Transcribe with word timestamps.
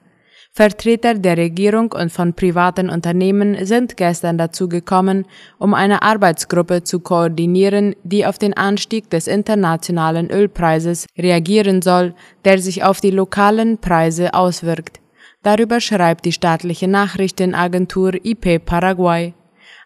Vertreter 0.53 1.13
der 1.13 1.37
Regierung 1.37 1.93
und 1.93 2.11
von 2.11 2.33
privaten 2.33 2.89
Unternehmen 2.89 3.65
sind 3.65 3.95
gestern 3.95 4.37
dazu 4.37 4.67
gekommen, 4.67 5.25
um 5.57 5.73
eine 5.73 6.01
Arbeitsgruppe 6.01 6.83
zu 6.83 6.99
koordinieren, 6.99 7.95
die 8.03 8.25
auf 8.25 8.37
den 8.37 8.53
Anstieg 8.53 9.09
des 9.09 9.27
internationalen 9.27 10.29
Ölpreises 10.29 11.07
reagieren 11.17 11.81
soll, 11.81 12.13
der 12.43 12.59
sich 12.59 12.83
auf 12.83 12.99
die 12.99 13.11
lokalen 13.11 13.77
Preise 13.77 14.33
auswirkt. 14.33 14.99
Darüber 15.41 15.79
schreibt 15.79 16.25
die 16.25 16.33
staatliche 16.33 16.89
Nachrichtenagentur 16.89 18.13
IP 18.23 18.63
Paraguay. 18.65 19.33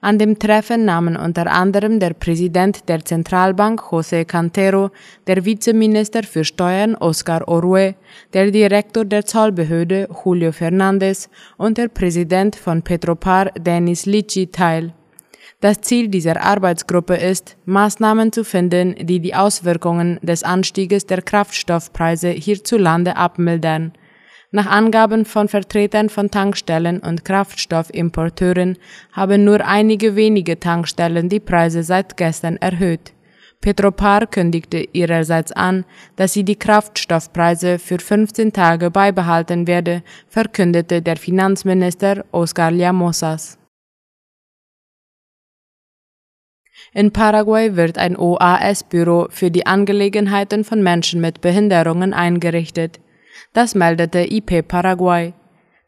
An 0.05 0.19
dem 0.19 0.37
Treffen 0.37 0.85
nahmen 0.85 1.17
unter 1.17 1.51
anderem 1.51 1.99
der 1.99 2.13
Präsident 2.13 2.87
der 2.87 3.03
Zentralbank 3.03 3.81
José 3.81 4.23
Cantero, 4.23 4.91
der 5.25 5.43
Vizeminister 5.45 6.21
für 6.21 6.43
Steuern 6.43 6.93
Oscar 6.93 7.47
Orue, 7.47 7.95
der 8.31 8.51
Direktor 8.51 9.03
der 9.03 9.25
Zollbehörde 9.25 10.07
Julio 10.23 10.51
Fernandez 10.51 11.27
und 11.57 11.79
der 11.79 11.87
Präsident 11.87 12.55
von 12.55 12.83
Petropar 12.83 13.45
Denis 13.57 14.05
Lici 14.05 14.45
teil. 14.45 14.93
Das 15.59 15.81
Ziel 15.81 16.07
dieser 16.07 16.39
Arbeitsgruppe 16.39 17.15
ist, 17.15 17.57
Maßnahmen 17.65 18.31
zu 18.31 18.43
finden, 18.43 18.93
die 19.07 19.19
die 19.19 19.33
Auswirkungen 19.33 20.19
des 20.21 20.43
Anstieges 20.43 21.07
der 21.07 21.23
Kraftstoffpreise 21.23 22.29
hierzulande 22.29 23.17
abmildern. 23.17 23.91
Nach 24.55 24.67
Angaben 24.67 25.25
von 25.25 25.49
Vertretern 25.49 26.07
von 26.07 26.31
Tankstellen 26.31 26.99
und 26.99 27.25
Kraftstoffimporteuren 27.25 28.77
haben 29.11 29.43
nur 29.43 29.59
einige 29.59 30.15
wenige 30.15 30.57
Tankstellen 30.57 31.27
die 31.27 31.41
Preise 31.41 31.83
seit 31.83 32.15
gestern 32.15 32.55
erhöht. 32.55 33.11
Petropar 33.59 34.27
kündigte 34.27 34.87
ihrerseits 34.93 35.51
an, 35.51 35.83
dass 36.15 36.31
sie 36.31 36.45
die 36.45 36.55
Kraftstoffpreise 36.55 37.79
für 37.79 37.99
15 37.99 38.53
Tage 38.53 38.91
beibehalten 38.91 39.67
werde, 39.67 40.03
verkündete 40.29 41.01
der 41.01 41.17
Finanzminister 41.17 42.23
Oscar 42.31 42.71
Llamosas. 42.71 43.57
In 46.93 47.11
Paraguay 47.11 47.75
wird 47.75 47.97
ein 47.97 48.15
OAS-Büro 48.15 49.27
für 49.31 49.51
die 49.51 49.65
Angelegenheiten 49.65 50.63
von 50.63 50.81
Menschen 50.81 51.19
mit 51.19 51.41
Behinderungen 51.41 52.13
eingerichtet. 52.13 53.01
Das 53.53 53.75
meldete 53.75 54.25
IP 54.31 54.67
Paraguay. 54.67 55.33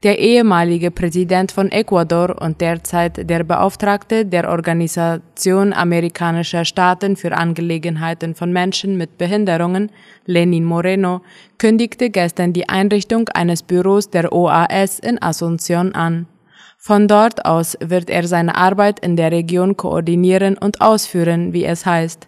Der 0.04 0.20
ehemalige 0.20 0.92
Präsident 0.92 1.52
von 1.52 1.72
Ecuador 1.72 2.40
und 2.40 2.62
derzeit 2.62 3.28
der 3.28 3.44
Beauftragte 3.44 4.28
der 4.28 4.48
Organisation 4.48 5.74
amerikanischer 5.74 6.66
Staaten 6.66 7.16
für 7.16 7.36
Angelegenheiten 7.36 8.36
von 8.36 8.54
Menschen 8.54 8.96
mit 8.96 9.18
Behinderungen, 9.18 9.92
Lenin 10.28 10.66
Moreno, 10.66 11.22
kündigte 11.58 12.12
gestern 12.12 12.54
die 12.54 12.70
Einrichtung 12.70 13.28
eines 13.30 13.64
Büros 13.64 14.12
der 14.12 14.32
OAS 14.32 15.00
in 15.00 15.18
Asunción 15.18 15.94
an. 15.94 16.28
Von 16.78 17.08
dort 17.08 17.46
aus 17.46 17.76
wird 17.82 18.12
er 18.12 18.28
seine 18.28 18.56
Arbeit 18.56 19.00
in 19.00 19.16
der 19.16 19.32
Region 19.32 19.76
koordinieren 19.76 20.60
und 20.60 20.80
ausführen, 20.80 21.54
wie 21.54 21.66
es 21.66 21.88
heißt. 21.88 22.28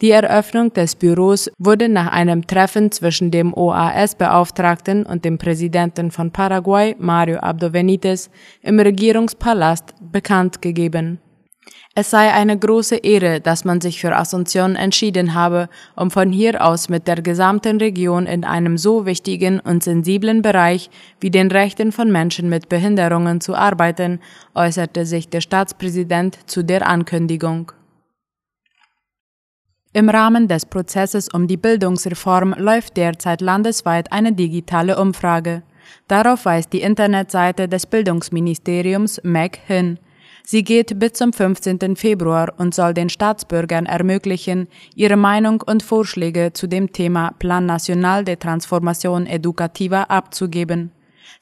Die 0.00 0.12
Eröffnung 0.12 0.72
des 0.72 0.94
Büros 0.94 1.50
wurde 1.58 1.88
nach 1.88 2.12
einem 2.12 2.46
Treffen 2.46 2.92
zwischen 2.92 3.32
dem 3.32 3.52
OAS-Beauftragten 3.52 5.04
und 5.04 5.24
dem 5.24 5.38
Präsidenten 5.38 6.12
von 6.12 6.30
Paraguay, 6.30 6.94
Mario 7.00 7.38
Abdo 7.38 7.70
Benitez, 7.70 8.30
im 8.62 8.78
Regierungspalast 8.78 9.94
bekannt 10.12 10.62
gegeben. 10.62 11.18
Es 11.96 12.10
sei 12.10 12.32
eine 12.32 12.56
große 12.56 12.94
Ehre, 12.98 13.40
dass 13.40 13.64
man 13.64 13.80
sich 13.80 14.00
für 14.00 14.16
Asunción 14.16 14.76
entschieden 14.76 15.34
habe, 15.34 15.68
um 15.96 16.12
von 16.12 16.30
hier 16.30 16.64
aus 16.64 16.88
mit 16.88 17.08
der 17.08 17.20
gesamten 17.20 17.78
Region 17.78 18.26
in 18.26 18.44
einem 18.44 18.78
so 18.78 19.04
wichtigen 19.04 19.58
und 19.58 19.82
sensiblen 19.82 20.42
Bereich 20.42 20.90
wie 21.18 21.30
den 21.30 21.50
Rechten 21.50 21.90
von 21.90 22.12
Menschen 22.12 22.48
mit 22.48 22.68
Behinderungen 22.68 23.40
zu 23.40 23.56
arbeiten, 23.56 24.20
äußerte 24.54 25.04
sich 25.06 25.28
der 25.28 25.40
Staatspräsident 25.40 26.38
zu 26.46 26.62
der 26.62 26.86
Ankündigung. 26.86 27.72
Im 29.98 30.08
Rahmen 30.08 30.46
des 30.46 30.64
Prozesses 30.64 31.28
um 31.28 31.48
die 31.48 31.56
Bildungsreform 31.56 32.54
läuft 32.56 32.96
derzeit 32.96 33.40
landesweit 33.40 34.12
eine 34.12 34.32
digitale 34.32 34.96
Umfrage. 34.96 35.64
Darauf 36.06 36.44
weist 36.44 36.72
die 36.72 36.82
Internetseite 36.82 37.66
des 37.66 37.84
Bildungsministeriums 37.84 39.20
MEC 39.24 39.58
hin. 39.66 39.98
Sie 40.44 40.62
geht 40.62 41.00
bis 41.00 41.14
zum 41.14 41.32
15. 41.32 41.96
Februar 41.96 42.54
und 42.58 42.76
soll 42.76 42.94
den 42.94 43.08
Staatsbürgern 43.08 43.86
ermöglichen, 43.86 44.68
ihre 44.94 45.16
Meinung 45.16 45.64
und 45.66 45.82
Vorschläge 45.82 46.52
zu 46.52 46.68
dem 46.68 46.92
Thema 46.92 47.32
Plan 47.40 47.66
Nacional 47.66 48.24
de 48.24 48.36
Transformación 48.36 49.26
Educativa 49.26 50.04
abzugeben 50.04 50.92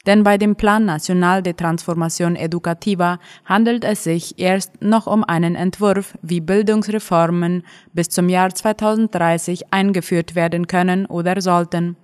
denn 0.07 0.23
bei 0.23 0.37
dem 0.37 0.55
Plan 0.55 0.85
Nacional 0.85 1.43
de 1.43 1.53
Transformación 1.53 2.35
Educativa 2.35 3.19
handelt 3.45 3.83
es 3.83 4.05
sich 4.05 4.39
erst 4.39 4.81
noch 4.81 5.05
um 5.05 5.23
einen 5.23 5.55
Entwurf, 5.55 6.17
wie 6.21 6.39
Bildungsreformen 6.39 7.63
bis 7.93 8.09
zum 8.09 8.29
Jahr 8.29 8.55
2030 8.55 9.71
eingeführt 9.71 10.33
werden 10.33 10.65
können 10.67 11.05
oder 11.05 11.41
sollten. 11.41 11.97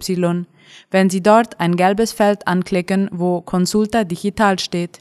wenn 0.90 1.10
Sie 1.10 1.22
dort 1.22 1.60
ein 1.60 1.76
gelbes 1.76 2.12
Feld 2.12 2.46
anklicken, 2.46 3.08
wo 3.12 3.40
Consulta 3.40 4.04
Digital 4.04 4.58
steht. 4.58 5.00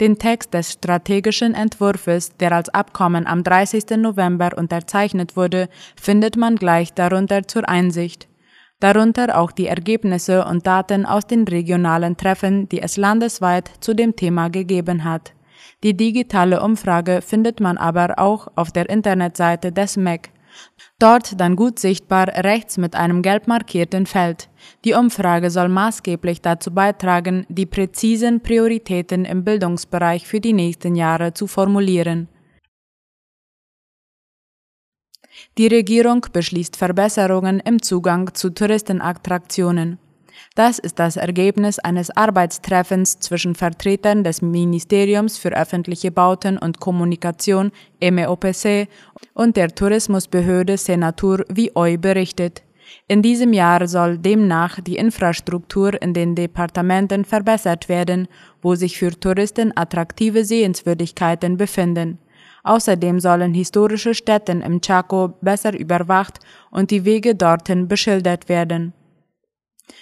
Den 0.00 0.18
Text 0.18 0.54
des 0.54 0.72
strategischen 0.74 1.54
Entwurfs, 1.54 2.36
der 2.36 2.52
als 2.52 2.68
Abkommen 2.68 3.26
am 3.26 3.42
30. 3.42 3.96
November 3.96 4.50
unterzeichnet 4.56 5.36
wurde, 5.36 5.68
findet 6.00 6.36
man 6.36 6.54
gleich 6.56 6.94
darunter 6.94 7.48
zur 7.48 7.68
Einsicht. 7.68 8.28
Darunter 8.80 9.36
auch 9.36 9.50
die 9.50 9.66
Ergebnisse 9.66 10.44
und 10.44 10.66
Daten 10.66 11.04
aus 11.04 11.26
den 11.26 11.48
regionalen 11.48 12.16
Treffen, 12.16 12.68
die 12.68 12.80
es 12.80 12.96
landesweit 12.96 13.70
zu 13.80 13.92
dem 13.92 14.14
Thema 14.14 14.50
gegeben 14.50 15.02
hat. 15.02 15.32
Die 15.82 15.96
digitale 15.96 16.62
Umfrage 16.62 17.20
findet 17.20 17.58
man 17.58 17.76
aber 17.76 18.18
auch 18.18 18.48
auf 18.54 18.70
der 18.70 18.88
Internetseite 18.88 19.72
des 19.72 19.96
MEC. 19.96 20.30
Dort 20.98 21.40
dann 21.40 21.54
gut 21.54 21.78
sichtbar 21.78 22.28
rechts 22.28 22.76
mit 22.76 22.96
einem 22.96 23.22
gelb 23.22 23.46
markierten 23.46 24.06
Feld. 24.06 24.48
Die 24.84 24.94
Umfrage 24.94 25.50
soll 25.50 25.68
maßgeblich 25.68 26.40
dazu 26.40 26.72
beitragen, 26.72 27.46
die 27.48 27.66
präzisen 27.66 28.40
Prioritäten 28.40 29.24
im 29.24 29.44
Bildungsbereich 29.44 30.26
für 30.26 30.40
die 30.40 30.52
nächsten 30.52 30.96
Jahre 30.96 31.34
zu 31.34 31.46
formulieren. 31.46 32.28
Die 35.56 35.68
Regierung 35.68 36.26
beschließt 36.32 36.76
Verbesserungen 36.76 37.60
im 37.60 37.80
Zugang 37.80 38.34
zu 38.34 38.50
Touristenattraktionen. 38.50 39.98
Das 40.54 40.78
ist 40.78 40.98
das 40.98 41.16
Ergebnis 41.16 41.78
eines 41.78 42.10
Arbeitstreffens 42.10 43.20
zwischen 43.20 43.54
Vertretern 43.54 44.24
des 44.24 44.42
Ministeriums 44.42 45.38
für 45.38 45.50
öffentliche 45.50 46.10
Bauten 46.10 46.58
und 46.58 46.80
Kommunikation 46.80 47.70
MEOPC 48.00 48.88
und 49.34 49.56
der 49.56 49.74
Tourismusbehörde 49.74 50.76
Senatur 50.76 51.44
wie 51.48 51.70
OI 51.74 51.96
berichtet. 51.96 52.62
In 53.06 53.22
diesem 53.22 53.52
Jahr 53.52 53.86
soll 53.86 54.18
demnach 54.18 54.80
die 54.80 54.96
Infrastruktur 54.96 56.00
in 56.00 56.14
den 56.14 56.34
Departementen 56.34 57.24
verbessert 57.24 57.88
werden, 57.88 58.28
wo 58.62 58.74
sich 58.74 58.98
für 58.98 59.10
Touristen 59.18 59.72
attraktive 59.76 60.44
Sehenswürdigkeiten 60.44 61.56
befinden. 61.56 62.18
Außerdem 62.64 63.20
sollen 63.20 63.54
historische 63.54 64.14
Stätten 64.14 64.62
im 64.62 64.80
Chaco 64.80 65.34
besser 65.40 65.78
überwacht 65.78 66.40
und 66.70 66.90
die 66.90 67.04
Wege 67.04 67.34
dorthin 67.34 67.88
beschildert 67.88 68.48
werden. 68.48 68.92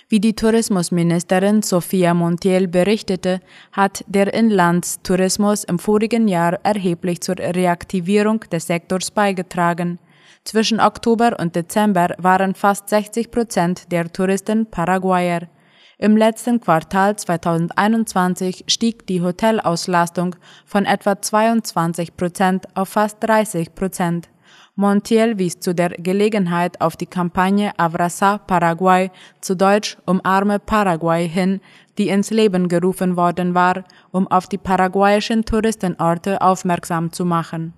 Wie 0.09 0.21
die 0.21 0.35
Tourismusministerin 0.35 1.62
Sophia 1.62 2.15
Montiel 2.15 2.69
berichtete, 2.69 3.41
hat 3.73 4.05
der 4.06 4.33
Inlandstourismus 4.33 5.65
im 5.65 5.79
vorigen 5.79 6.29
Jahr 6.29 6.61
erheblich 6.62 7.21
zur 7.21 7.37
Reaktivierung 7.38 8.41
des 8.53 8.67
Sektors 8.67 9.11
beigetragen. 9.11 9.99
Zwischen 10.44 10.79
Oktober 10.79 11.37
und 11.41 11.56
Dezember 11.56 12.15
waren 12.19 12.55
fast 12.55 12.88
60 12.88 13.33
Prozent 13.33 13.91
der 13.91 14.12
Touristen 14.12 14.67
Paraguayer. 14.67 15.49
Im 15.99 16.17
letzten 16.17 16.61
Quartal 16.61 17.17
2021 17.17 18.65
stieg 18.69 19.06
die 19.06 19.23
Hotelauslastung 19.23 20.37
von 20.65 20.85
etwa 20.85 21.21
22 21.21 22.17
Prozent 22.17 22.67
auf 22.75 22.91
fast 22.91 23.17
30 23.21 23.75
Prozent. 23.75 24.29
Montiel 24.78 25.38
wies 25.38 25.58
zu 25.58 25.75
der 25.75 25.88
Gelegenheit 25.88 26.82
auf 26.82 26.96
die 26.96 27.06
Kampagne 27.06 27.73
Abraza 27.78 28.37
Paraguay, 28.37 29.11
zu 29.40 29.56
Deutsch 29.56 29.96
Umarme 30.05 30.58
Paraguay 30.58 31.26
hin, 31.26 31.62
die 31.96 32.08
ins 32.08 32.31
Leben 32.31 32.69
gerufen 32.69 33.17
worden 33.17 33.55
war, 33.55 33.84
um 34.12 34.28
auf 34.28 34.49
die 34.49 34.58
paraguayischen 34.58 35.46
Touristenorte 35.46 36.43
aufmerksam 36.43 37.11
zu 37.11 37.25
machen. 37.25 37.73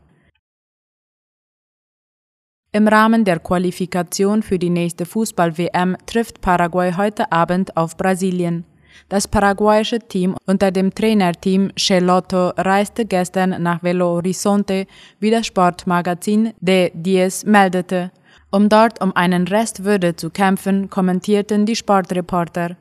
Im 2.73 2.89
Rahmen 2.89 3.25
der 3.25 3.39
Qualifikation 3.39 4.43
für 4.43 4.59
die 4.59 4.69
nächste 4.69 5.07
Fußball-WM 5.07 5.97
trifft 6.05 6.41
Paraguay 6.41 6.93
heute 6.97 7.31
Abend 7.31 7.77
auf 7.77 7.97
Brasilien. 7.97 8.65
Das 9.09 9.29
paraguayische 9.29 9.99
Team 9.99 10.37
unter 10.47 10.71
dem 10.71 10.95
Trainerteam 10.95 11.71
Cheloto 11.77 12.51
reiste 12.57 13.05
gestern 13.05 13.63
nach 13.63 13.81
Belo 13.81 14.07
Horizonte, 14.07 14.87
wie 15.21 15.31
das 15.31 15.47
Sportmagazin 15.47 16.53
De 16.61 16.91
Diez 16.95 17.45
meldete. 17.45 18.11
Um 18.51 18.69
dort 18.69 19.01
um 19.01 19.15
einen 19.15 19.47
Rest 19.47 19.85
Würde 19.85 20.17
zu 20.17 20.31
kämpfen, 20.31 20.89
kommentierten 20.89 21.67
die 21.67 21.77
Sportreporter. 21.77 22.77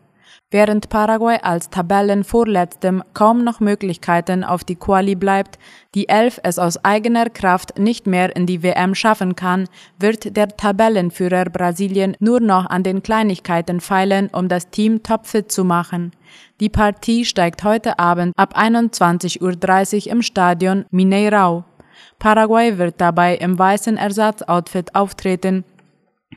Während 0.49 0.89
Paraguay 0.89 1.39
als 1.41 1.69
Tabellenvorletztem 1.69 3.03
kaum 3.13 3.43
noch 3.43 3.59
Möglichkeiten 3.59 4.43
auf 4.43 4.63
die 4.63 4.75
Quali 4.75 5.15
bleibt, 5.15 5.59
die 5.93 6.07
Elf 6.07 6.39
es 6.43 6.57
aus 6.57 6.83
eigener 6.85 7.29
Kraft 7.29 7.77
nicht 7.77 8.07
mehr 8.07 8.35
in 8.35 8.45
die 8.45 8.63
WM 8.63 8.95
schaffen 8.95 9.35
kann, 9.35 9.67
wird 9.99 10.37
der 10.37 10.47
Tabellenführer 10.47 11.45
Brasilien 11.45 12.15
nur 12.19 12.39
noch 12.39 12.65
an 12.65 12.83
den 12.83 13.03
Kleinigkeiten 13.03 13.81
feilen, 13.81 14.29
um 14.31 14.47
das 14.47 14.69
Team 14.69 15.03
topfit 15.03 15.51
zu 15.51 15.65
machen. 15.65 16.11
Die 16.59 16.69
Partie 16.69 17.25
steigt 17.25 17.63
heute 17.63 17.99
Abend 17.99 18.33
ab 18.37 18.57
21.30 18.57 20.05
Uhr 20.07 20.11
im 20.11 20.21
Stadion 20.21 20.85
Mineirão. 20.91 21.63
Paraguay 22.19 22.77
wird 22.77 22.95
dabei 22.99 23.35
im 23.35 23.59
weißen 23.59 23.97
Ersatzoutfit 23.97 24.95
auftreten, 24.95 25.63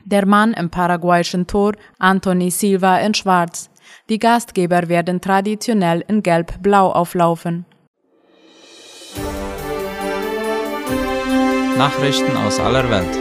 der 0.05 0.25
Mann 0.25 0.53
im 0.53 0.69
paraguayischen 0.69 1.47
Tor 1.47 1.73
Anthony 1.99 2.51
Silva 2.51 2.97
in 2.97 3.13
Schwarz. 3.13 3.70
Die 4.11 4.19
Gastgeber 4.19 4.89
werden 4.89 5.21
traditionell 5.21 6.03
in 6.05 6.21
Gelb-Blau 6.21 6.91
auflaufen. 6.91 7.65
Nachrichten 11.77 12.35
aus 12.35 12.59
aller 12.59 12.89
Welt. 12.89 13.15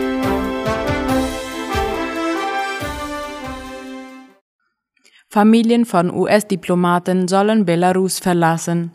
Familien 5.29 5.85
von 5.87 6.13
US-Diplomaten 6.13 7.29
sollen 7.29 7.65
Belarus 7.65 8.19
verlassen. 8.19 8.91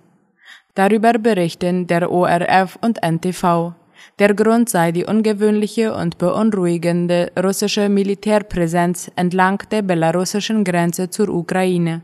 Darüber 0.73 1.13
berichten 1.13 1.87
der 1.87 2.11
ORF 2.11 2.77
und 2.81 3.01
NTV. 3.01 3.73
Der 4.19 4.33
Grund 4.33 4.69
sei 4.69 4.91
die 4.91 5.05
ungewöhnliche 5.05 5.93
und 5.93 6.17
beunruhigende 6.17 7.31
russische 7.41 7.89
Militärpräsenz 7.89 9.11
entlang 9.15 9.61
der 9.71 9.81
belarussischen 9.81 10.63
Grenze 10.63 11.09
zur 11.09 11.29
Ukraine. 11.29 12.01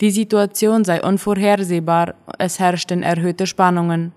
Die 0.00 0.10
Situation 0.10 0.84
sei 0.84 1.02
unvorhersehbar, 1.02 2.14
es 2.38 2.58
herrschten 2.58 3.02
erhöhte 3.02 3.46
Spannungen. 3.46 4.12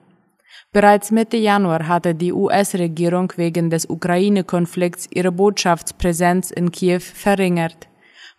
Bereits 0.74 1.12
Mitte 1.12 1.38
Januar 1.38 1.88
hatte 1.88 2.15
die 2.15 2.33
US-Regierung 2.33 3.31
wegen 3.38 3.69
des 3.69 3.88
Ukraine-Konflikts 3.89 5.07
ihre 5.12 5.31
Botschaftspräsenz 5.31 6.51
in 6.51 6.71
Kiew 6.71 7.00
verringert. 7.00 7.88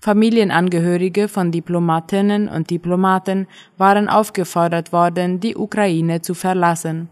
Familienangehörige 0.00 1.26
von 1.28 1.50
Diplomatinnen 1.50 2.48
und 2.48 2.70
Diplomaten 2.70 3.48
waren 3.76 4.08
aufgefordert 4.08 4.92
worden, 4.92 5.40
die 5.40 5.56
Ukraine 5.56 6.20
zu 6.22 6.34
verlassen. 6.34 7.08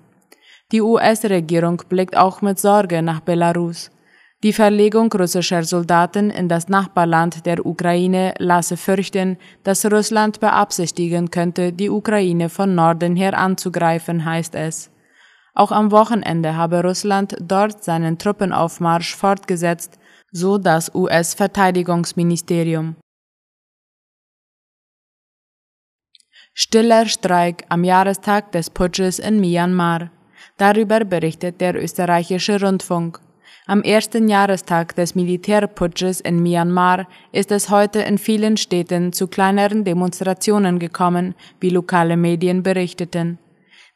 Die 0.73 0.83
US-Regierung 0.83 1.83
blickt 1.89 2.17
auch 2.17 2.43
mit 2.43 2.59
Sorge 2.59 3.01
nach 3.01 3.21
Belarus. 3.21 3.91
Die 4.43 4.53
Verlegung 4.53 5.13
russischer 5.13 5.63
Soldaten 5.63 6.31
in 6.31 6.49
das 6.49 6.69
Nachbarland 6.69 7.47
der 7.47 7.65
Ukraine 7.65 8.35
lasse 8.39 8.77
fürchten, 8.77 9.39
dass 9.63 9.91
Russland 9.91 10.41
beabsichtigen 10.41 11.31
könnte, 11.31 11.73
die 11.73 11.89
Ukraine 11.89 12.49
von 12.49 12.75
Norden 12.75 13.17
her 13.17 13.39
anzugreifen, 13.39 14.25
heißt 14.25 14.57
es. 14.57 14.91
Auch 15.55 15.73
am 15.73 15.91
Wochenende 15.91 16.57
habe 16.57 16.83
Russland 16.83 17.37
dort 17.41 17.83
seinen 17.83 18.19
Truppenaufmarsch 18.19 19.15
fortgesetzt, 19.15 19.99
so 20.33 20.59
das 20.59 20.95
US-Verteidigungsministerium. 20.95 22.97
Stiller 26.53 27.07
Streik 27.07 27.65
am 27.69 27.85
Jahrestag 27.85 28.53
des 28.53 28.69
Putsches 28.69 29.19
in 29.19 29.41
Myanmar. 29.41 30.11
Darüber 30.57 31.01
berichtet 31.01 31.61
der 31.61 31.75
österreichische 31.75 32.61
Rundfunk. 32.61 33.21
Am 33.67 33.83
ersten 33.83 34.29
Jahrestag 34.29 34.95
des 34.95 35.15
Militärputsches 35.15 36.21
in 36.21 36.43
Myanmar 36.43 37.09
ist 37.33 37.51
es 37.51 37.69
heute 37.69 38.01
in 38.01 38.17
vielen 38.17 38.57
Städten 38.57 39.13
zu 39.13 39.27
kleineren 39.27 39.85
Demonstrationen 39.85 40.79
gekommen, 40.79 41.35
wie 41.61 41.71
lokale 41.71 42.17
Medien 42.17 42.63
berichteten. 42.63 43.39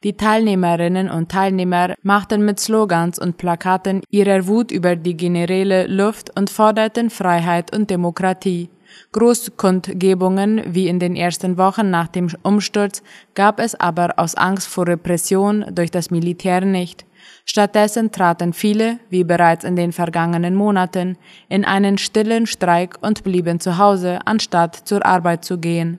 Die 0.02 0.16
Teilnehmerinnen 0.16 1.10
und 1.10 1.30
Teilnehmer 1.30 1.94
machten 2.02 2.44
mit 2.44 2.58
Slogans 2.58 3.18
und 3.18 3.36
Plakaten 3.36 4.02
ihrer 4.10 4.46
Wut 4.46 4.70
über 4.70 4.96
die 4.96 5.16
generelle 5.16 5.86
Luft 5.86 6.36
und 6.38 6.50
forderten 6.50 7.10
Freiheit 7.10 7.74
und 7.74 7.90
Demokratie. 7.90 8.70
Großkundgebungen 9.12 10.62
wie 10.66 10.88
in 10.88 10.98
den 10.98 11.16
ersten 11.16 11.58
Wochen 11.58 11.90
nach 11.90 12.08
dem 12.08 12.28
Umsturz 12.42 13.02
gab 13.34 13.60
es 13.60 13.74
aber 13.74 14.18
aus 14.18 14.34
Angst 14.34 14.68
vor 14.68 14.86
Repression 14.86 15.64
durch 15.72 15.90
das 15.90 16.10
Militär 16.10 16.64
nicht. 16.64 17.04
Stattdessen 17.44 18.12
traten 18.12 18.52
viele, 18.52 18.98
wie 19.08 19.24
bereits 19.24 19.64
in 19.64 19.76
den 19.76 19.92
vergangenen 19.92 20.54
Monaten, 20.54 21.16
in 21.48 21.64
einen 21.64 21.98
stillen 21.98 22.46
Streik 22.46 22.96
und 23.00 23.24
blieben 23.24 23.60
zu 23.60 23.78
Hause, 23.78 24.20
anstatt 24.24 24.76
zur 24.76 25.04
Arbeit 25.04 25.44
zu 25.44 25.58
gehen. 25.58 25.98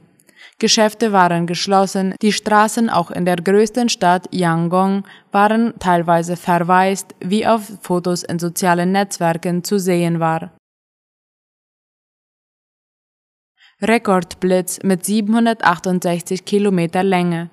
Geschäfte 0.60 1.12
waren 1.12 1.48
geschlossen, 1.48 2.14
die 2.22 2.32
Straßen 2.32 2.90
auch 2.90 3.10
in 3.10 3.26
der 3.26 3.38
größten 3.38 3.90
Stadt 3.90 4.28
Yangon 4.32 5.04
waren 5.32 5.74
teilweise 5.80 6.38
verwaist, 6.38 7.16
wie 7.20 7.48
auf 7.48 7.72
Fotos 7.82 8.24
in 8.24 8.38
sozialen 8.38 8.92
Netzwerken 8.92 9.64
zu 9.64 9.80
sehen 9.80 10.20
war. 10.20 10.52
Rekordblitz 13.84 14.78
mit 14.84 15.06
768 15.06 16.46
Kilometer 16.46 17.02
Länge. 17.02 17.50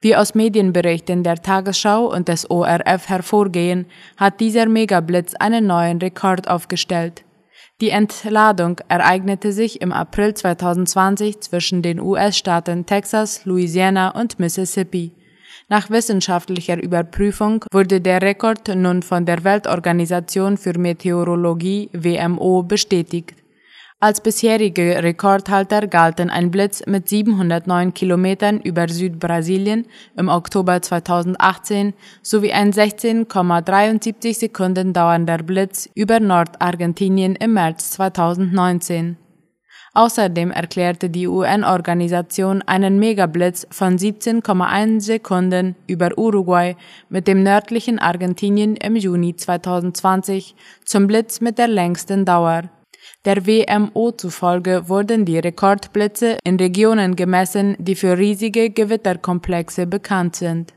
Wie 0.00 0.14
aus 0.14 0.36
Medienberichten 0.36 1.24
der 1.24 1.42
Tagesschau 1.42 2.06
und 2.14 2.28
des 2.28 2.48
ORF 2.48 3.08
hervorgehen, 3.08 3.86
hat 4.16 4.38
dieser 4.38 4.66
Megablitz 4.66 5.34
einen 5.34 5.66
neuen 5.66 5.98
Rekord 5.98 6.46
aufgestellt. 6.46 7.24
Die 7.80 7.90
Entladung 7.90 8.80
ereignete 8.86 9.50
sich 9.50 9.80
im 9.80 9.90
April 9.90 10.34
2020 10.34 11.40
zwischen 11.40 11.82
den 11.82 11.98
US-Staaten 11.98 12.86
Texas, 12.86 13.44
Louisiana 13.44 14.10
und 14.10 14.38
Mississippi. 14.38 15.10
Nach 15.68 15.90
wissenschaftlicher 15.90 16.80
Überprüfung 16.80 17.64
wurde 17.72 18.00
der 18.00 18.22
Rekord 18.22 18.68
nun 18.68 19.02
von 19.02 19.26
der 19.26 19.42
Weltorganisation 19.42 20.56
für 20.56 20.78
Meteorologie 20.78 21.90
WMO 21.92 22.62
bestätigt. 22.62 23.43
Als 24.04 24.20
bisherige 24.20 25.02
Rekordhalter 25.02 25.86
galten 25.86 26.28
ein 26.28 26.50
Blitz 26.50 26.84
mit 26.84 27.08
709 27.08 27.94
Kilometern 27.94 28.60
über 28.60 28.86
Südbrasilien 28.86 29.86
im 30.14 30.28
Oktober 30.28 30.82
2018 30.82 31.94
sowie 32.20 32.52
ein 32.52 32.70
16,73 32.70 34.38
Sekunden 34.38 34.92
dauernder 34.92 35.38
Blitz 35.38 35.88
über 35.94 36.20
Nordargentinien 36.20 37.34
im 37.34 37.54
März 37.54 37.92
2019. 37.92 39.16
Außerdem 39.94 40.50
erklärte 40.50 41.08
die 41.08 41.26
UN-Organisation 41.26 42.60
einen 42.60 42.98
Megablitz 42.98 43.66
von 43.70 43.96
17,1 43.96 45.00
Sekunden 45.00 45.76
über 45.86 46.10
Uruguay 46.18 46.76
mit 47.08 47.26
dem 47.26 47.42
nördlichen 47.42 47.98
Argentinien 47.98 48.76
im 48.76 48.96
Juni 48.96 49.34
2020 49.34 50.54
zum 50.84 51.06
Blitz 51.06 51.40
mit 51.40 51.56
der 51.56 51.68
längsten 51.68 52.26
Dauer. 52.26 52.64
Der 53.24 53.46
WMO 53.46 54.12
zufolge 54.12 54.88
wurden 54.88 55.24
die 55.24 55.38
Rekordblitze 55.38 56.38
in 56.44 56.56
Regionen 56.56 57.16
gemessen, 57.16 57.76
die 57.78 57.94
für 57.94 58.18
riesige 58.18 58.70
Gewitterkomplexe 58.70 59.86
bekannt 59.86 60.36
sind. 60.36 60.74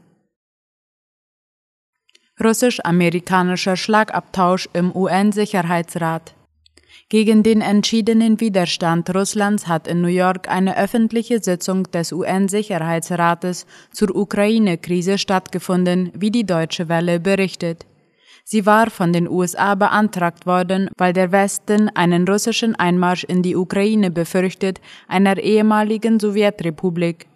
Russisch-amerikanischer 2.41 3.75
Schlagabtausch 3.75 4.69
im 4.73 4.95
UN-Sicherheitsrat 4.95 6.35
gegen 7.09 7.41
den 7.41 7.61
entschiedenen 7.61 8.41
Widerstand 8.41 9.15
Russlands 9.15 9.67
hat 9.67 9.87
in 9.87 10.01
New 10.01 10.09
York 10.09 10.49
eine 10.49 10.77
öffentliche 10.77 11.41
Sitzung 11.41 11.83
des 11.83 12.11
UN-Sicherheitsrates 12.11 13.65
zur 13.93 14.13
Ukraine-Krise 14.13 15.17
stattgefunden, 15.17 16.11
wie 16.13 16.31
die 16.31 16.45
Deutsche 16.45 16.89
Welle 16.89 17.21
berichtet. 17.21 17.85
Sie 18.49 18.65
war 18.65 18.89
von 18.89 19.11
den 19.11 19.27
USA 19.29 19.75
beantragt 19.75 20.45
worden, 20.45 20.89
weil 20.97 21.11
der 21.11 21.33
Westen 21.33 21.89
einen 21.89 22.25
russischen 22.25 22.75
Einmarsch 22.75 23.25
in 23.25 23.41
die 23.41 23.57
Ukraine 23.57 24.09
befürchtet, 24.09 24.79
einer 25.09 25.37
ehemaligen 25.37 26.17
Sowjetrepublik. 26.17 27.27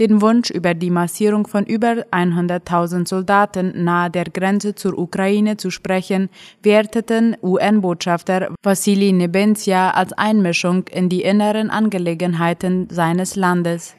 Den 0.00 0.22
Wunsch 0.22 0.48
über 0.48 0.72
die 0.72 0.88
Massierung 0.88 1.46
von 1.46 1.66
über 1.66 2.06
100.000 2.10 3.06
Soldaten 3.06 3.84
nahe 3.84 4.08
der 4.08 4.24
Grenze 4.24 4.74
zur 4.74 4.98
Ukraine 4.98 5.58
zu 5.58 5.70
sprechen, 5.70 6.30
werteten 6.62 7.36
UN-Botschafter 7.42 8.54
Wassili 8.62 9.12
Nebenzia 9.12 9.90
als 9.90 10.14
Einmischung 10.14 10.88
in 10.88 11.10
die 11.10 11.24
inneren 11.24 11.68
Angelegenheiten 11.68 12.88
seines 12.90 13.36
Landes. 13.36 13.96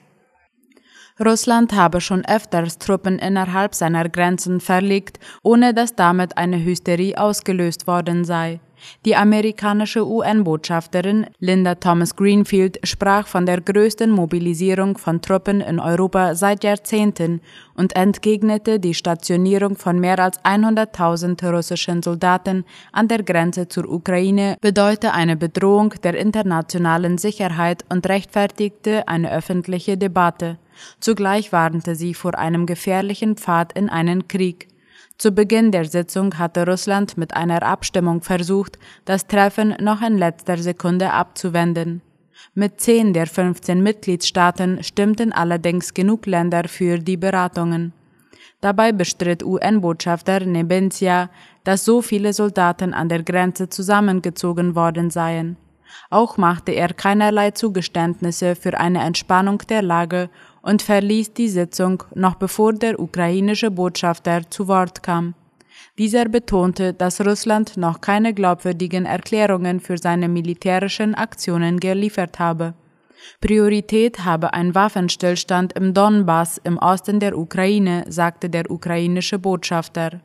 Russland 1.24 1.74
habe 1.74 2.02
schon 2.02 2.26
öfters 2.26 2.78
Truppen 2.78 3.20
innerhalb 3.20 3.74
seiner 3.74 4.10
Grenzen 4.10 4.60
verlegt, 4.60 5.20
ohne 5.44 5.74
dass 5.74 5.96
damit 5.96 6.38
eine 6.38 6.62
Hysterie 6.62 7.18
ausgelöst 7.18 7.88
worden 7.88 8.26
sei. 8.26 8.60
Die 9.06 9.16
amerikanische 9.16 10.06
UN-Botschafterin 10.06 11.28
Linda 11.40 11.76
Thomas 11.76 12.16
Greenfield 12.16 12.80
sprach 12.84 13.28
von 13.28 13.46
der 13.46 13.62
größten 13.62 14.12
Mobilisierung 14.12 14.98
von 14.98 15.22
Truppen 15.22 15.62
in 15.62 15.80
Europa 15.80 16.36
seit 16.36 16.64
Jahrzehnten 16.64 17.42
und 17.76 17.96
entgegnete, 17.96 18.80
die 18.80 18.94
Stationierung 18.94 19.76
von 19.76 20.00
mehr 20.00 20.20
als 20.20 20.40
100.000 20.44 21.52
russischen 21.52 22.02
Soldaten 22.02 22.66
an 22.92 23.08
der 23.08 23.24
Grenze 23.24 23.68
zur 23.68 23.90
Ukraine 23.90 24.58
bedeute 24.62 25.14
eine 25.14 25.36
Bedrohung 25.36 25.94
der 26.04 26.16
internationalen 26.16 27.18
Sicherheit 27.18 27.86
und 27.90 28.08
rechtfertigte 28.08 29.08
eine 29.08 29.32
öffentliche 29.32 29.98
Debatte. 29.98 30.58
Zugleich 31.00 31.52
warnte 31.52 31.96
sie 31.96 32.14
vor 32.14 32.38
einem 32.38 32.66
gefährlichen 32.66 33.38
Pfad 33.38 33.74
in 33.74 33.90
einen 33.90 34.28
Krieg. 34.28 34.68
Zu 35.18 35.32
Beginn 35.32 35.72
der 35.72 35.86
Sitzung 35.86 36.38
hatte 36.38 36.66
Russland 36.66 37.18
mit 37.18 37.36
einer 37.36 37.64
Abstimmung 37.64 38.22
versucht, 38.22 38.78
das 39.06 39.28
Treffen 39.28 39.76
noch 39.80 40.02
in 40.02 40.18
letzter 40.18 40.58
Sekunde 40.58 41.12
abzuwenden. 41.12 42.02
Mit 42.54 42.82
zehn 42.82 43.14
der 43.14 43.28
15 43.28 43.82
Mitgliedstaaten 43.82 44.84
stimmten 44.84 45.32
allerdings 45.32 45.94
genug 45.94 46.26
Länder 46.26 46.68
für 46.68 47.00
die 47.00 47.18
Beratungen. 47.18 47.94
Dabei 48.60 48.92
bestritt 48.92 49.44
UN-Botschafter 49.44 50.42
Nebenzia, 50.42 51.30
dass 51.64 51.86
so 51.86 52.02
viele 52.02 52.34
Soldaten 52.34 52.94
an 52.94 53.08
der 53.08 53.24
Grenze 53.24 53.70
zusammengezogen 53.70 54.76
worden 54.76 55.12
seien. 55.12 55.58
Auch 56.10 56.38
machte 56.38 56.72
er 56.72 56.94
keinerlei 56.94 57.52
Zugeständnisse 57.52 58.56
für 58.56 58.78
eine 58.78 59.02
Entspannung 59.02 59.60
der 59.70 59.82
Lage 59.82 60.30
und 60.66 60.82
verließ 60.82 61.34
die 61.34 61.48
Sitzung 61.48 62.04
noch 62.16 62.36
bevor 62.36 62.74
der 62.74 63.00
ukrainische 63.00 63.70
Botschafter 63.70 64.50
zu 64.50 64.68
Wort 64.68 65.04
kam. 65.04 65.36
Dieser 66.00 66.26
betonte, 66.26 66.92
dass 66.94 67.22
Russland 67.22 67.78
noch 67.78 68.02
keine 68.02 68.34
glaubwürdigen 68.34 69.06
Erklärungen 69.06 69.80
für 69.80 69.98
seine 69.98 70.28
militärischen 70.28 71.14
Aktionen 71.14 71.80
geliefert 71.80 72.40
habe. 72.40 72.74
Priorität 73.42 74.26
habe 74.26 74.54
ein 74.54 74.74
Waffenstillstand 74.74 75.74
im 75.74 75.94
Donbass 75.94 76.60
im 76.64 76.78
Osten 76.80 77.20
der 77.20 77.38
Ukraine, 77.38 78.04
sagte 78.10 78.50
der 78.50 78.70
ukrainische 78.70 79.38
Botschafter. 79.38 80.22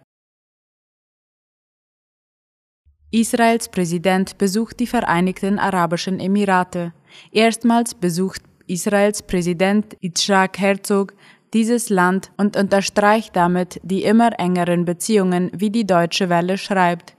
Israels 3.13 3.69
Präsident 3.69 4.39
besucht 4.39 4.81
die 4.81 4.87
Vereinigten 4.87 5.59
Arabischen 5.59 6.19
Emirate. 6.19 6.93
Erstmals 7.33 7.95
besucht 7.95 8.43
Israels 8.71 9.23
Präsident 9.23 9.97
Yitzhak 10.01 10.59
Herzog 10.59 11.13
dieses 11.53 11.89
Land 11.89 12.31
und 12.37 12.57
unterstreicht 12.57 13.35
damit 13.35 13.81
die 13.83 14.05
immer 14.05 14.39
engeren 14.39 14.85
Beziehungen, 14.85 15.51
wie 15.53 15.71
die 15.71 15.87
Deutsche 15.87 16.29
Welle 16.29 16.57
schreibt. 16.57 17.17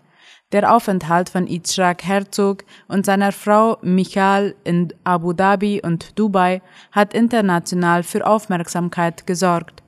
Der 0.53 0.73
Aufenthalt 0.73 1.29
von 1.29 1.47
Yitzhak 1.47 2.03
Herzog 2.03 2.63
und 2.87 3.05
seiner 3.05 3.33
Frau 3.33 3.77
Michal 3.81 4.55
in 4.63 4.93
Abu 5.03 5.33
Dhabi 5.33 5.81
und 5.83 6.17
Dubai 6.17 6.61
hat 6.91 7.13
international 7.13 8.03
für 8.03 8.25
Aufmerksamkeit 8.25 9.27
gesorgt. 9.27 9.83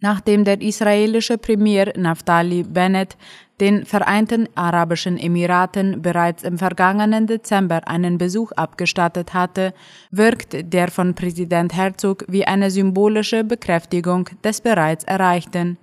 Nachdem 0.00 0.44
der 0.44 0.60
israelische 0.60 1.38
Premier 1.38 1.92
Naftali 1.96 2.62
Bennett 2.62 3.16
den 3.60 3.86
Vereinten 3.86 4.48
Arabischen 4.54 5.18
Emiraten 5.18 6.02
bereits 6.02 6.42
im 6.42 6.58
vergangenen 6.58 7.26
Dezember 7.26 7.88
einen 7.88 8.18
Besuch 8.18 8.52
abgestattet 8.52 9.32
hatte, 9.32 9.72
wirkt 10.10 10.72
der 10.72 10.90
von 10.90 11.14
Präsident 11.14 11.74
Herzog 11.74 12.24
wie 12.28 12.46
eine 12.46 12.70
symbolische 12.70 13.44
Bekräftigung 13.44 14.28
des 14.44 14.60
bereits 14.60 15.04
Erreichten. 15.04 15.78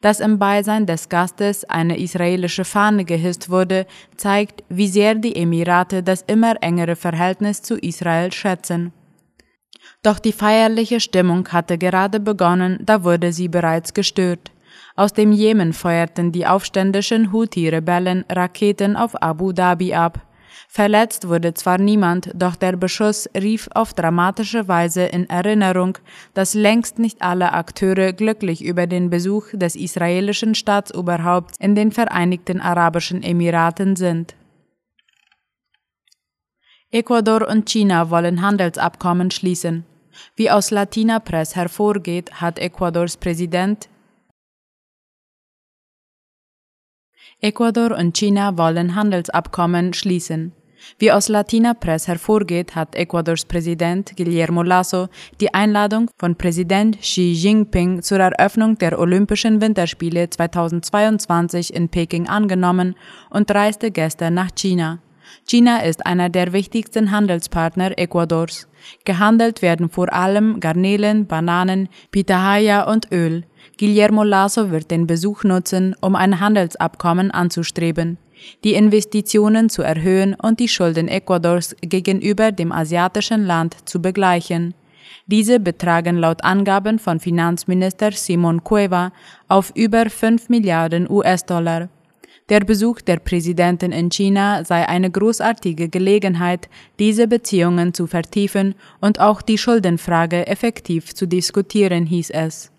Dass 0.00 0.20
im 0.20 0.38
Beisein 0.38 0.86
des 0.86 1.10
Gastes 1.10 1.64
eine 1.64 1.98
israelische 1.98 2.64
Fahne 2.64 3.04
gehisst 3.04 3.50
wurde, 3.50 3.86
zeigt, 4.16 4.64
wie 4.70 4.88
sehr 4.88 5.14
die 5.14 5.36
Emirate 5.36 6.02
das 6.02 6.22
immer 6.22 6.54
engere 6.62 6.96
Verhältnis 6.96 7.60
zu 7.60 7.76
Israel 7.76 8.32
schätzen. 8.32 8.94
Doch 10.02 10.18
die 10.18 10.32
feierliche 10.32 11.00
Stimmung 11.00 11.46
hatte 11.48 11.76
gerade 11.76 12.18
begonnen, 12.18 12.78
da 12.80 13.04
wurde 13.04 13.34
sie 13.34 13.48
bereits 13.48 13.92
gestört. 13.92 14.50
Aus 14.96 15.12
dem 15.12 15.32
Jemen 15.32 15.72
feuerten 15.72 16.32
die 16.32 16.46
aufständischen 16.46 17.32
Houthi-Rebellen 17.32 18.24
Raketen 18.30 18.96
auf 18.96 19.20
Abu 19.22 19.52
Dhabi 19.52 19.94
ab. 19.94 20.20
Verletzt 20.68 21.26
wurde 21.26 21.52
zwar 21.54 21.78
niemand, 21.78 22.30
doch 22.34 22.54
der 22.54 22.76
Beschuss 22.76 23.28
rief 23.34 23.68
auf 23.74 23.92
dramatische 23.92 24.68
Weise 24.68 25.02
in 25.02 25.28
Erinnerung, 25.28 25.98
dass 26.34 26.54
längst 26.54 26.98
nicht 26.98 27.22
alle 27.22 27.52
Akteure 27.52 28.12
glücklich 28.12 28.64
über 28.64 28.86
den 28.86 29.10
Besuch 29.10 29.46
des 29.52 29.74
israelischen 29.74 30.54
Staatsoberhaupts 30.54 31.58
in 31.58 31.74
den 31.74 31.90
Vereinigten 31.90 32.60
Arabischen 32.60 33.22
Emiraten 33.22 33.96
sind. 33.96 34.36
Ecuador 36.92 37.48
und 37.48 37.68
China 37.68 38.10
wollen 38.10 38.42
Handelsabkommen 38.42 39.30
schließen. 39.30 39.84
Wie 40.36 40.50
aus 40.50 40.70
Latina 40.70 41.18
Press 41.20 41.56
hervorgeht, 41.56 42.40
hat 42.40 42.58
Ecuadors 42.58 43.16
Präsident 43.16 43.88
Ecuador 47.40 47.96
und 47.96 48.16
China 48.16 48.56
wollen 48.58 48.94
Handelsabkommen 48.94 49.92
schließen. 49.94 50.52
Wie 50.98 51.12
aus 51.12 51.28
Latina 51.28 51.74
Press 51.74 52.08
hervorgeht, 52.08 52.74
hat 52.74 52.94
Ecuadors 52.94 53.44
Präsident 53.44 54.16
Guillermo 54.16 54.62
Lasso 54.62 55.08
die 55.40 55.52
Einladung 55.52 56.10
von 56.18 56.36
Präsident 56.36 57.00
Xi 57.00 57.32
Jinping 57.32 58.02
zur 58.02 58.18
Eröffnung 58.18 58.78
der 58.78 58.98
Olympischen 58.98 59.60
Winterspiele 59.60 60.30
2022 60.30 61.74
in 61.74 61.88
Peking 61.88 62.28
angenommen 62.28 62.96
und 63.30 63.50
reiste 63.50 63.90
gestern 63.90 64.34
nach 64.34 64.50
China. 64.54 65.00
China 65.46 65.78
ist 65.78 66.06
einer 66.06 66.28
der 66.28 66.52
wichtigsten 66.52 67.10
Handelspartner 67.10 67.98
Ecuadors. 67.98 68.68
Gehandelt 69.04 69.62
werden 69.62 69.88
vor 69.88 70.12
allem 70.12 70.60
Garnelen, 70.60 71.26
Bananen, 71.26 71.88
Pitahaya 72.10 72.90
und 72.90 73.12
Öl. 73.12 73.44
Guillermo 73.78 74.24
Lasso 74.24 74.70
wird 74.70 74.90
den 74.90 75.06
Besuch 75.06 75.44
nutzen, 75.44 75.94
um 76.00 76.14
ein 76.14 76.40
Handelsabkommen 76.40 77.30
anzustreben, 77.30 78.18
die 78.64 78.74
Investitionen 78.74 79.70
zu 79.70 79.82
erhöhen 79.82 80.34
und 80.34 80.60
die 80.60 80.68
Schulden 80.68 81.08
Ecuadors 81.08 81.76
gegenüber 81.80 82.52
dem 82.52 82.72
asiatischen 82.72 83.44
Land 83.44 83.88
zu 83.88 84.02
begleichen. 84.02 84.74
Diese 85.26 85.60
betragen 85.60 86.16
laut 86.16 86.42
Angaben 86.44 86.98
von 86.98 87.20
Finanzminister 87.20 88.12
Simon 88.12 88.64
Cueva 88.64 89.12
auf 89.48 89.72
über 89.74 90.10
5 90.10 90.48
Milliarden 90.48 91.08
US-Dollar. 91.08 91.88
Der 92.50 92.60
Besuch 92.60 93.00
der 93.00 93.20
Präsidentin 93.20 93.92
in 93.92 94.10
China 94.10 94.64
sei 94.64 94.88
eine 94.88 95.08
großartige 95.08 95.88
Gelegenheit, 95.88 96.68
diese 96.98 97.28
Beziehungen 97.28 97.94
zu 97.94 98.08
vertiefen 98.08 98.74
und 99.00 99.20
auch 99.20 99.40
die 99.40 99.56
Schuldenfrage 99.56 100.48
effektiv 100.48 101.14
zu 101.14 101.26
diskutieren, 101.26 102.06
hieß 102.06 102.30
es. 102.30 102.69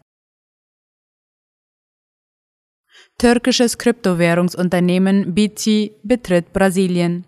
Türkisches 3.18 3.78
Kryptowährungsunternehmen 3.78 5.36
Bici 5.36 5.92
betritt 6.04 6.54
Brasilien. 6.54 7.26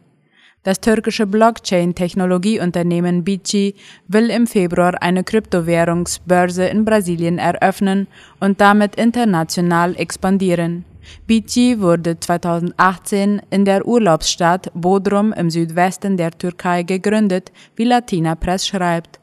Das 0.64 0.80
türkische 0.80 1.28
Blockchain-Technologieunternehmen 1.28 3.24
Bici 3.24 3.76
will 4.08 4.30
im 4.30 4.48
Februar 4.48 5.02
eine 5.02 5.24
Kryptowährungsbörse 5.24 6.66
in 6.66 6.86
Brasilien 6.86 7.38
eröffnen 7.38 8.08
und 8.40 8.62
damit 8.62 8.96
international 8.96 9.96
expandieren. 9.98 10.86
Bici 11.28 11.80
wurde 11.80 12.20
2018 12.20 13.42
in 13.50 13.66
der 13.66 13.86
Urlaubsstadt 13.86 14.72
Bodrum 14.74 15.34
im 15.34 15.50
Südwesten 15.50 16.18
der 16.18 16.32
Türkei 16.32 16.84
gegründet, 16.84 17.52
wie 17.76 17.84
Latina 17.84 18.36
Press 18.36 18.66
schreibt. 18.66 19.20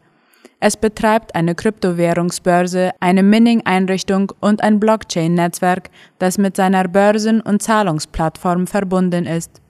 Es 0.63 0.77
betreibt 0.77 1.35
eine 1.35 1.55
Kryptowährungsbörse, 1.55 2.91
eine 3.01 3.23
Mining-Einrichtung 3.23 4.31
und 4.41 4.63
ein 4.63 4.79
Blockchain-Netzwerk, 4.79 5.89
das 6.19 6.37
mit 6.37 6.55
seiner 6.55 6.87
Börsen- 6.87 7.41
und 7.41 7.63
Zahlungsplattform 7.63 8.67
verbunden 8.67 9.25
ist. 9.25 9.63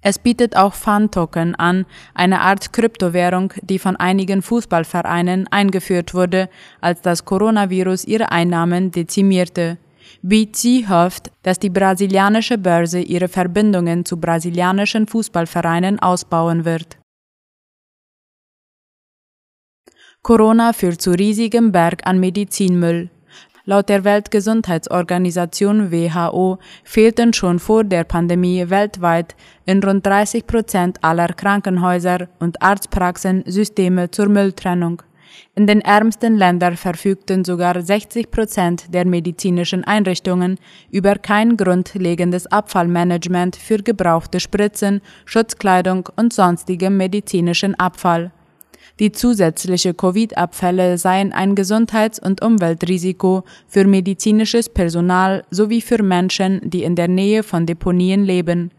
Es 0.00 0.18
bietet 0.18 0.56
auch 0.56 0.72
Fun-Token 0.72 1.56
an, 1.56 1.84
eine 2.14 2.40
Art 2.40 2.72
Kryptowährung, 2.72 3.52
die 3.60 3.78
von 3.78 3.96
einigen 3.96 4.40
Fußballvereinen 4.40 5.48
eingeführt 5.48 6.14
wurde, 6.14 6.48
als 6.80 7.02
das 7.02 7.26
Coronavirus 7.26 8.04
ihre 8.04 8.32
Einnahmen 8.32 8.90
dezimierte. 8.90 9.76
BC 10.22 10.88
hofft, 10.88 11.30
dass 11.42 11.58
die 11.58 11.68
brasilianische 11.68 12.56
Börse 12.56 13.00
ihre 13.00 13.28
Verbindungen 13.28 14.06
zu 14.06 14.18
brasilianischen 14.18 15.06
Fußballvereinen 15.06 15.98
ausbauen 15.98 16.64
wird. 16.64 16.96
Corona 20.28 20.74
führt 20.74 21.00
zu 21.00 21.12
riesigem 21.12 21.72
Berg 21.72 22.02
an 22.04 22.20
Medizinmüll. 22.20 23.08
Laut 23.64 23.88
der 23.88 24.04
Weltgesundheitsorganisation 24.04 25.90
WHO 25.90 26.58
fehlten 26.84 27.32
schon 27.32 27.58
vor 27.58 27.82
der 27.82 28.04
Pandemie 28.04 28.68
weltweit 28.68 29.34
in 29.64 29.82
rund 29.82 30.04
30 30.04 30.46
Prozent 30.46 30.98
aller 31.02 31.28
Krankenhäuser 31.28 32.28
und 32.40 32.60
Arztpraxen 32.60 33.42
Systeme 33.46 34.10
zur 34.10 34.28
Mülltrennung. 34.28 35.00
In 35.54 35.66
den 35.66 35.80
ärmsten 35.80 36.36
Ländern 36.36 36.76
verfügten 36.76 37.42
sogar 37.42 37.80
60 37.80 38.30
Prozent 38.30 38.92
der 38.92 39.06
medizinischen 39.06 39.84
Einrichtungen 39.84 40.58
über 40.90 41.14
kein 41.14 41.56
grundlegendes 41.56 42.46
Abfallmanagement 42.48 43.56
für 43.56 43.78
gebrauchte 43.78 44.40
Spritzen, 44.40 45.00
Schutzkleidung 45.24 46.06
und 46.16 46.34
sonstigem 46.34 46.98
medizinischen 46.98 47.74
Abfall. 47.76 48.30
Die 48.98 49.12
zusätzliche 49.12 49.94
Covid-Abfälle 49.94 50.98
seien 50.98 51.32
ein 51.32 51.54
Gesundheits- 51.54 52.18
und 52.18 52.42
Umweltrisiko 52.42 53.44
für 53.66 53.84
medizinisches 53.84 54.68
Personal 54.68 55.44
sowie 55.50 55.80
für 55.80 56.02
Menschen, 56.02 56.60
die 56.68 56.82
in 56.82 56.96
der 56.96 57.08
Nähe 57.08 57.42
von 57.42 57.66
Deponien 57.66 58.24
leben. 58.24 58.70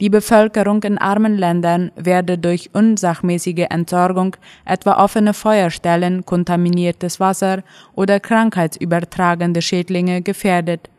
Die 0.00 0.10
Bevölkerung 0.10 0.82
in 0.82 0.98
armen 0.98 1.36
Ländern 1.36 1.90
werde 1.96 2.38
durch 2.38 2.70
unsachmäßige 2.72 3.66
Entsorgung, 3.70 4.36
etwa 4.64 5.02
offene 5.02 5.34
Feuerstellen, 5.34 6.24
kontaminiertes 6.24 7.20
Wasser 7.20 7.62
oder 7.94 8.20
krankheitsübertragende 8.20 9.62
Schädlinge 9.62 10.22
gefährdet. 10.22 10.90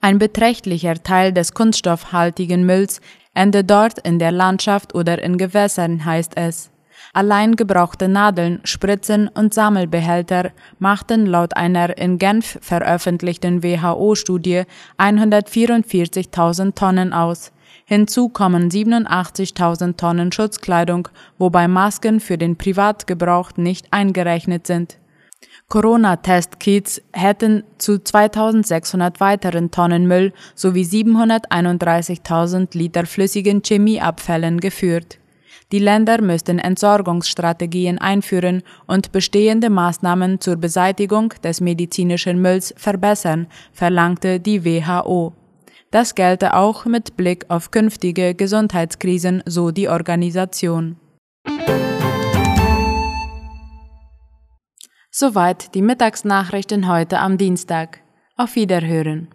Ein 0.00 0.18
beträchtlicher 0.18 1.02
Teil 1.02 1.32
des 1.32 1.54
kunststoffhaltigen 1.54 2.66
Mülls 2.66 3.00
endet 3.34 3.70
dort 3.70 3.98
in 4.00 4.18
der 4.18 4.32
Landschaft 4.32 4.94
oder 4.94 5.22
in 5.22 5.38
Gewässern, 5.38 6.04
heißt 6.04 6.32
es. 6.36 6.70
Allein 7.12 7.56
gebrauchte 7.56 8.08
Nadeln, 8.08 8.60
Spritzen 8.64 9.28
und 9.28 9.54
Sammelbehälter 9.54 10.52
machten 10.78 11.26
laut 11.26 11.56
einer 11.56 11.96
in 11.96 12.18
Genf 12.18 12.58
veröffentlichten 12.60 13.62
WHO-Studie 13.62 14.62
144.000 14.98 16.74
Tonnen 16.74 17.12
aus. 17.12 17.52
Hinzu 17.84 18.28
kommen 18.28 18.70
87.000 18.70 19.96
Tonnen 19.96 20.32
Schutzkleidung, 20.32 21.08
wobei 21.38 21.68
Masken 21.68 22.20
für 22.20 22.38
den 22.38 22.56
Privatgebrauch 22.56 23.52
nicht 23.56 23.92
eingerechnet 23.92 24.66
sind. 24.66 24.98
Corona-Testkits 25.68 27.02
hätten 27.12 27.64
zu 27.78 27.98
2600 28.02 29.20
weiteren 29.20 29.70
Tonnen 29.70 30.06
Müll 30.06 30.32
sowie 30.54 30.84
731.000 30.84 32.76
Liter 32.76 33.06
flüssigen 33.06 33.62
Chemieabfällen 33.62 34.60
geführt. 34.60 35.18
Die 35.72 35.78
Länder 35.78 36.20
müssten 36.20 36.58
Entsorgungsstrategien 36.58 37.98
einführen 37.98 38.62
und 38.86 39.12
bestehende 39.12 39.70
Maßnahmen 39.70 40.40
zur 40.40 40.56
Beseitigung 40.56 41.30
des 41.42 41.60
medizinischen 41.60 42.40
Mülls 42.40 42.74
verbessern, 42.76 43.46
verlangte 43.72 44.40
die 44.40 44.64
WHO. 44.64 45.32
Das 45.90 46.14
gelte 46.14 46.54
auch 46.54 46.84
mit 46.86 47.16
Blick 47.16 47.46
auf 47.48 47.70
künftige 47.70 48.34
Gesundheitskrisen, 48.34 49.42
so 49.46 49.70
die 49.70 49.88
Organisation. 49.88 50.96
Soweit 55.10 55.74
die 55.74 55.82
Mittagsnachrichten 55.82 56.88
heute 56.88 57.20
am 57.20 57.38
Dienstag. 57.38 58.00
Auf 58.36 58.56
Wiederhören. 58.56 59.28